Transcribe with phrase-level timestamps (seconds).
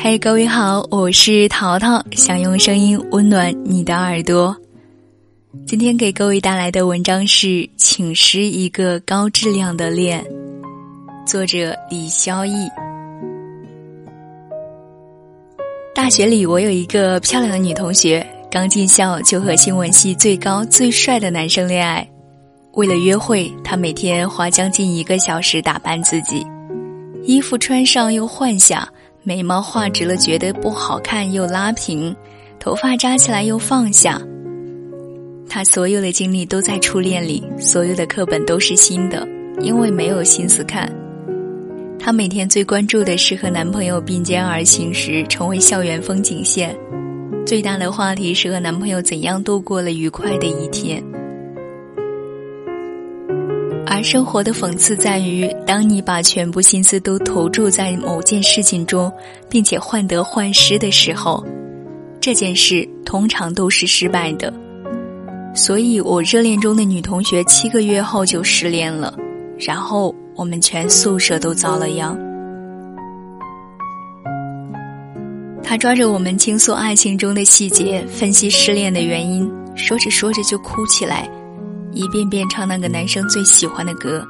[0.00, 4.56] 嘿，各位好，我是淘淘，想用声音温暖你的耳朵。
[5.66, 7.46] 今天给各位带来的文章是
[7.76, 10.24] 《请识一个高质量的恋》，
[11.26, 12.68] 作者李潇逸。
[15.92, 22.08] 大学里，我有一个漂亮的女同学，刚进校就和新闻系最高最帅的男生恋爱。
[22.74, 26.46] 为了约会，她每天花将近一个小时打扮自己，
[27.24, 28.88] 衣服穿上又换下。
[29.28, 32.14] 眉毛画直了，觉得不好看又拉平；
[32.58, 34.18] 头发扎起来又放下。
[35.46, 39.28] 他所有的精力都在初恋里，所有的课本都是新的，
[39.60, 40.90] 因为没有心思看。
[41.98, 46.74] 他每天最关注的是和男朋友并肩而行时成为校园风景线，
[47.44, 51.04] 最大的话题是和男朋友怎样度过了愉快的一天。
[53.90, 59.10] 而生活的讽刺在于，当你把全部心思都投注在某件事情中，
[59.48, 61.42] 并且患得患失的时候，
[62.20, 64.52] 这件事通常都是失败的。
[65.54, 69.16] 所以我热恋中的女同学七个月后就失恋了，
[69.58, 72.16] 然后我们全宿舍都遭了殃。
[75.62, 81.26] 她抓着我们倾诉爱情中的细节，分析失恋的原因，说着说着就哭起来。
[81.98, 84.24] 一遍遍唱那个男生最喜欢的歌，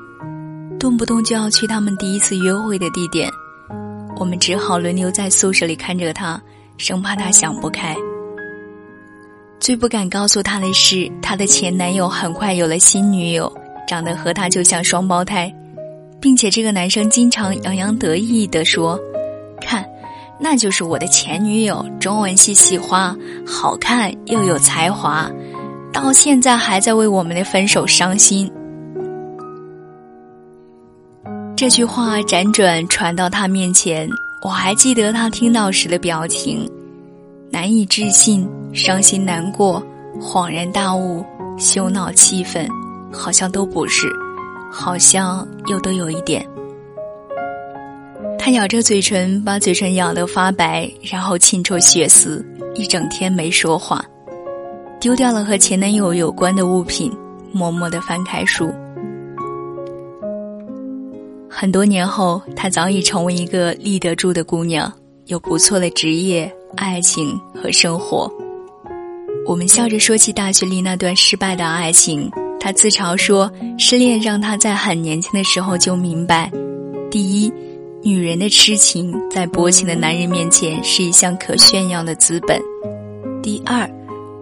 [0.80, 3.30] 动不动就要去他们第一次约会的地点，
[4.16, 6.40] 我们只好轮流在宿舍里看着他，
[6.78, 7.94] 生怕他想不开。
[9.60, 13.52] 最不敢告诉他的是，他的前男友很快有了新女友，
[13.86, 15.54] 长得和他就像双胞胎，
[16.22, 18.98] 并且这个男生经常洋洋得意地说
[19.60, 19.84] ：“看，
[20.40, 23.14] 那就是我的前女友，中文系系花，
[23.46, 25.30] 好看又有才华。”
[25.92, 28.50] 到现在还在为我们的分手伤心。
[31.56, 34.08] 这句话辗转传到他面前，
[34.44, 36.70] 我还记得他听到时的表情：
[37.50, 39.82] 难以置信、伤心难过、
[40.20, 41.24] 恍然大悟、
[41.58, 42.68] 羞恼气愤，
[43.12, 44.06] 好像都不是，
[44.70, 46.46] 好像又都有一点。
[48.38, 52.44] 他咬着嘴唇，把嘴唇咬得发白，然后沁出血丝，
[52.76, 54.04] 一整天没说话。
[55.00, 57.12] 丢掉了和前男友有关的物品，
[57.52, 58.68] 默默的翻开书。
[61.48, 64.92] 很多年后，她早已成为一个立得住的姑娘，
[65.26, 68.28] 有不错的职业、爱情和生活。
[69.46, 76.50] 我们笑着说起大学里那段失败的爱情，她自嘲说，失恋让她在很年轻的时候就明白：
[77.08, 77.52] 第一，
[78.02, 82.60] 女人的痴情在薄情的男人面前是一项可炫耀的资本；
[83.40, 83.88] 第二。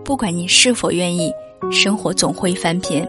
[0.06, 1.32] 不管你是否愿意，
[1.72, 3.06] 生活总会翻篇。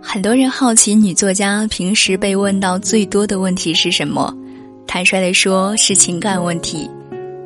[0.00, 4.32] 很多人好奇女作家平时被问到最多的问题是什么，
[4.86, 6.88] 坦率的说，是情感问题。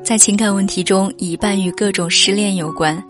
[0.05, 3.03] 在情感问题中，一半与各种失恋有关。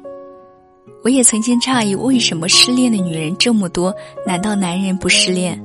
[1.02, 3.92] 我也曾经诧异，为什么失恋的女人这么多？
[4.24, 5.60] 难道男人不失恋？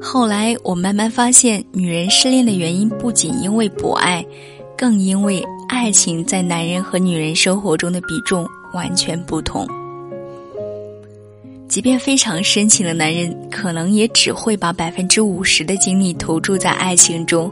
[0.00, 4.26] 后来我慢慢发现，女人失恋的原因不仅因为不爱，
[4.76, 5.40] 更因为。
[5.70, 9.64] 爱情在男人和女人生活中的比重完全不同。
[11.68, 17.48] 即便非常深情的男人，可能也只会把百分之五十的精力投注在爱情中。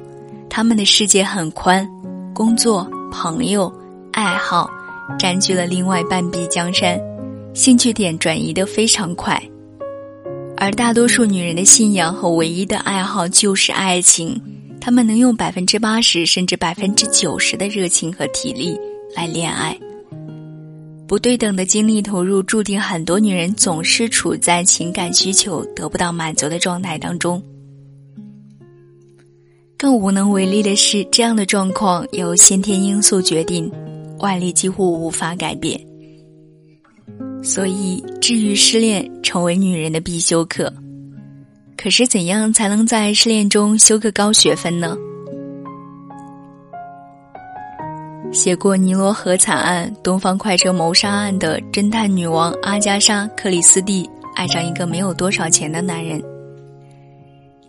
[0.51, 1.89] 他们的世界很宽，
[2.34, 3.73] 工作、朋友、
[4.11, 4.69] 爱好
[5.17, 7.00] 占据了另外半壁江山，
[7.55, 9.41] 兴趣点转移的非常快。
[10.56, 14.43] 而大多数女人的信仰和唯一的爱好就是爱情。
[14.81, 18.78] 他们能用百分之八十甚至百分之九十的热情和体力
[19.15, 19.78] 来恋爱。
[21.06, 27.43] 不对等的精力投入，注定很多女人总是处在情感需求得不到满足的状态当中。
[29.78, 33.71] 更无能为力的是，这样的状况由先天因素决定，
[34.19, 35.81] 外力几乎无法改变。
[37.43, 40.71] 所以，治愈失恋成为女人的必修课。
[41.81, 44.97] 可是，怎样才能在失恋中修个高学分呢？
[48.32, 56.20] 写过《尼罗河惨案》《东方快车谋杀案》的侦探女王阿加莎·克里斯蒂爱上一个没有多少钱的男人，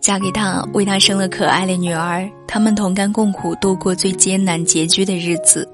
[0.00, 5.66] 嫁给他，为他生了可爱的女儿，他们同甘共苦度过最艰难拮据的日子。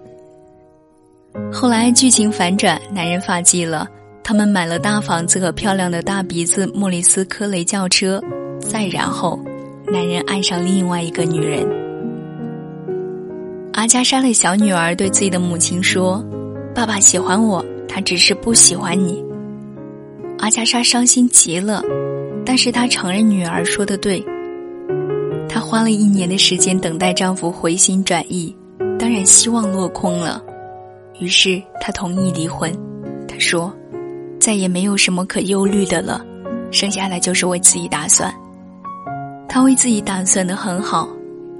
[1.51, 3.89] 后来剧情反转，男人发迹了。
[4.29, 8.21] 他们买了大房子和漂亮的大鼻子莫里斯科雷轿车，
[8.59, 9.39] 再然后，
[9.87, 11.65] 男人爱上另外一个女人。
[13.75, 16.27] 阿加莎的小女儿对自己的母亲说
[16.75, 19.25] ：“爸爸喜欢我，他只是不喜欢你。”
[20.41, 21.81] 阿加莎伤心极了，
[22.45, 24.21] 但是她承认女儿说的对。
[25.49, 28.53] 她花了一年的时间等待丈夫回心转意，
[28.99, 30.43] 当然希望落空了。
[31.21, 32.77] 于是她同意离婚。
[33.29, 33.73] 她说
[34.39, 36.25] ：“再也没有什么可忧虑的了，
[36.71, 38.33] 剩下的就是为自己打算。”
[39.49, 41.09] 他为自己打算的很好。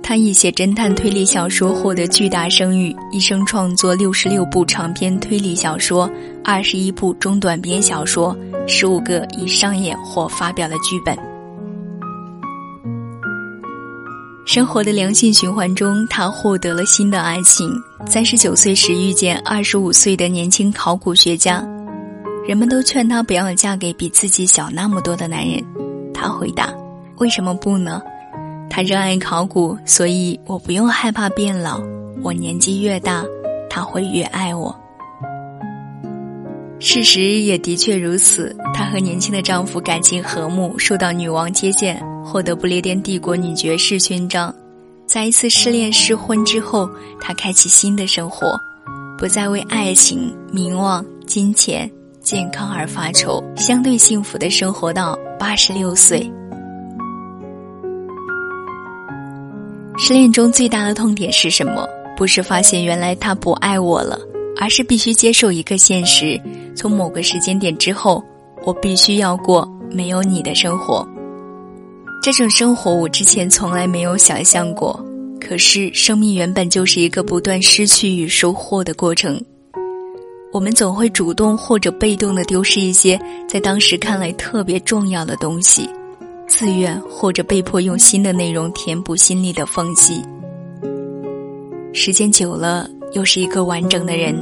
[0.03, 6.09] 他以写侦探推理小说获得巨大声誉，一生创作六十六部长篇推理小说，
[6.45, 8.37] 二十一部中短篇小说，
[8.69, 11.19] 十五个已上演或发表的剧本。
[14.47, 17.69] 生活的良性循环中，他获得了新的爱情。
[18.07, 21.67] 三十九岁时遇见二十五岁的年轻考古学家，
[22.47, 25.63] 人们都劝她不要嫁给比自己小那么多的男人。
[26.15, 26.73] 她回答
[27.19, 28.01] ：“为什么不呢？”
[28.71, 31.81] 他热爱考古，所以我不用害怕变老。
[32.23, 33.25] 我年纪越大，
[33.71, 34.75] 他会越爱我。
[36.79, 38.55] 事实也的确如此。
[38.75, 44.55] 她和年轻的丈夫感情和睦，受到女王接见，获得不列颠帝国女爵士勋章。
[45.07, 46.91] 在一次失恋失婚之后，
[47.21, 48.61] 她开启新的生活，
[49.17, 51.91] 不再为爱情、名望、金钱、
[52.27, 56.29] 健康而发愁，相对幸福的生活到八十六岁。
[59.97, 61.89] 失恋中最大的痛点是什么？
[62.17, 64.19] 不是发现原来他不爱我了，
[64.61, 66.37] 而是必须接受一个现实：
[66.75, 68.21] 从某个时间点之后，
[68.65, 71.07] 我必须要过没有你的生活。
[72.21, 75.01] 这种生活我之前从来没有想象过。
[75.41, 79.41] 可是，生命原本就是一个不断失去与收获的过程。
[80.57, 85.87] 我们总会主动或者被动的丢失一些在当时看来特别重要的东西。
[86.49, 90.23] 自愿或者被迫用新的内容填补心里的缝隙，
[91.93, 94.35] 时间久了，又是一个完整的人，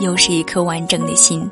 [0.00, 1.46] 又是一颗完整的心。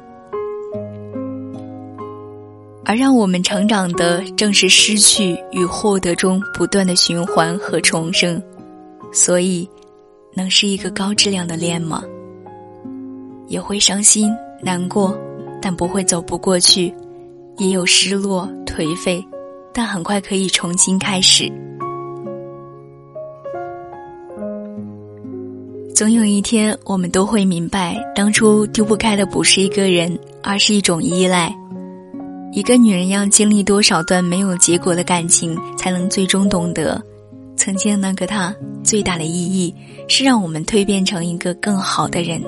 [2.87, 8.43] 而让我们成长的，正是失去与获得中不断的循环和重生。
[9.13, 9.69] 所以，
[10.33, 12.03] 能是一个高质量的恋吗？
[13.49, 14.31] 也会伤心
[14.63, 15.19] 难过，
[15.61, 16.93] 但不会走不过去，
[17.59, 19.25] 也有失落颓废。
[19.73, 21.53] 但很快可以重新开始。
[25.95, 31.55] 总有一天，我们都会明白，当初丢不开的不是一个人，而是一种依赖。
[32.53, 37.03] 一个女人要经历多少段没有结果的感情，才能最终懂得，
[37.57, 39.75] 曾经那个他最大的意义
[40.09, 42.43] 是让我们蜕变成一个更好的人。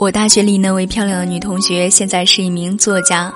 [0.00, 3.30] 我大学里那位漂亮的女同学，现在是一名作家。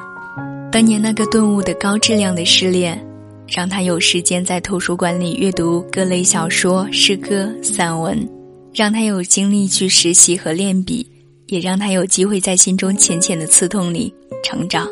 [0.73, 2.99] 当年那个顿悟的高质量的失恋，
[3.47, 8.27] 让她有时间在图书馆里阅读各类小说、诗歌、散文，
[8.73, 11.07] 让她有精力去实习和练笔，
[11.49, 14.11] 也让她有机会在心中浅浅的刺痛里
[14.43, 14.89] 成长。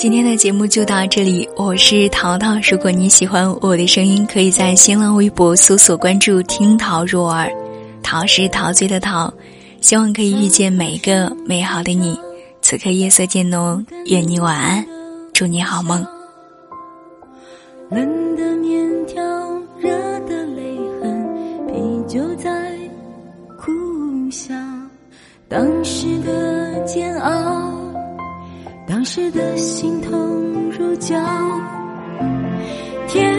[0.00, 2.54] 今天的节目就到这里，我是淘淘。
[2.70, 7.52] 如果你喜欢我的声音，可以在新浪微博搜索关注“听桃若儿”。
[8.02, 9.30] 陶是陶醉的陶，
[9.82, 12.18] 希望可以遇见每一个美好的你。
[12.62, 14.82] 此刻夜色渐浓，愿你晚安，
[15.34, 16.02] 祝你好梦。
[17.90, 19.22] 冷的面条，
[19.78, 22.72] 热的泪痕，啤酒在
[23.58, 23.70] 苦
[24.30, 24.54] 笑。
[25.46, 27.69] 当时的煎熬，
[29.00, 30.12] 当时的心痛
[30.78, 31.16] 如绞。
[33.08, 33.34] 天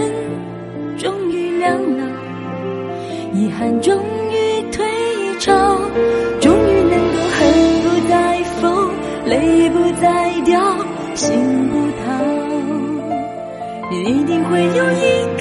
[0.97, 2.03] 终于亮了，
[3.31, 3.95] 遗憾终
[4.31, 4.83] 于退
[5.37, 5.77] 潮。
[6.39, 7.39] 终于能够恨
[7.83, 8.89] 不再疯，
[9.27, 10.59] 泪不再掉，
[11.13, 11.29] 心
[11.69, 12.09] 不逃。
[13.91, 15.05] 一定会有一
[15.37, 15.40] 个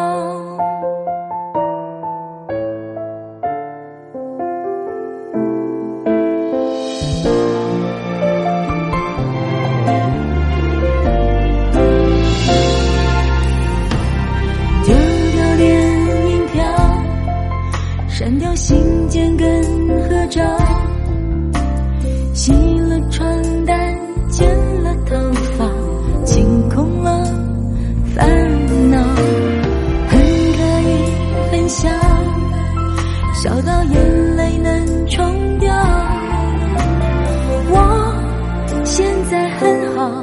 [38.93, 40.21] 现在很好，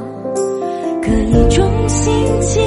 [1.01, 2.61] 可以重新起。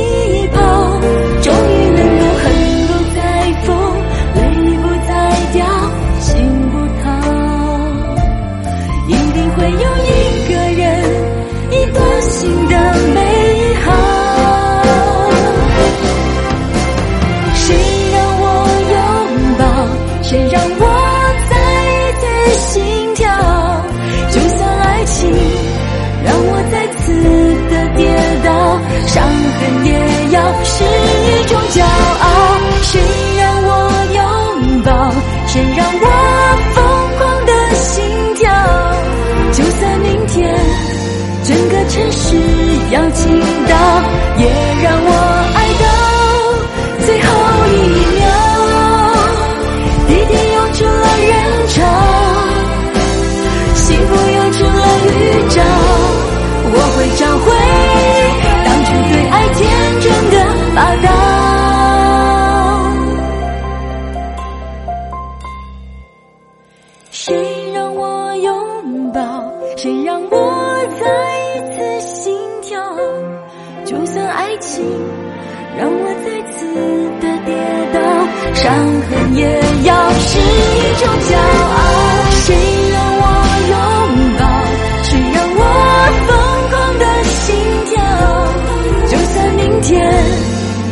[89.91, 89.99] 天，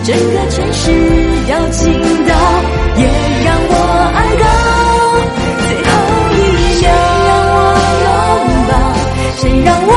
[0.04, 0.92] 整个城市
[1.48, 1.94] 要倾
[2.28, 2.34] 倒，
[2.98, 3.08] 也
[3.46, 3.74] 让我
[4.14, 4.44] 爱到
[5.64, 5.90] 最后
[6.36, 6.38] 一
[6.82, 6.84] 秒。
[6.84, 6.84] 谁
[7.26, 7.56] 让我
[8.04, 8.08] 拥
[8.68, 8.72] 抱？
[9.38, 9.92] 谁让我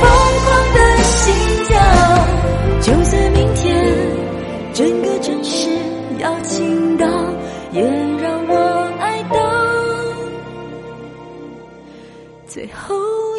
[0.00, 0.02] 疯
[0.40, 1.20] 狂的心
[1.68, 1.70] 跳？
[2.80, 3.60] 就算明天。
[4.72, 5.68] 整个城市
[6.18, 7.04] 要倾倒，
[7.72, 8.54] 也让我
[8.98, 9.36] 爱到
[12.46, 13.29] 最后。